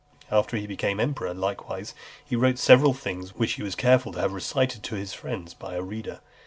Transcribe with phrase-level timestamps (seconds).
[0.31, 1.93] After he became emperor, likewise,
[2.25, 5.53] he wrote several things (329) which he was careful to have recited to his friends
[5.53, 6.21] by a reader.